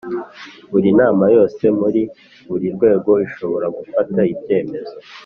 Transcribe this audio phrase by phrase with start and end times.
[0.71, 2.01] Buri nama yose muri
[2.49, 4.95] buri rwego ishobora gufata ibyemezo